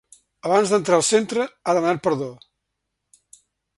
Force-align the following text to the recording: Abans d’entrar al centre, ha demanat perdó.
Abans 0.47 0.71
d’entrar 0.75 0.95
al 0.99 1.05
centre, 1.09 1.45
ha 1.65 1.77
demanat 1.79 2.01
perdó. 2.09 2.31